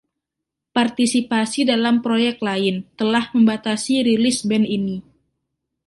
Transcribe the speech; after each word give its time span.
Partisipasi 0.77 1.61
dalam 1.71 1.95
proyek 2.05 2.37
lain 2.47 2.75
telah 2.99 3.23
membatasi 3.37 3.95
rilis 4.07 4.37
band 4.49 4.65
ini. 4.77 4.95